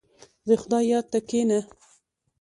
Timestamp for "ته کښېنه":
1.11-1.59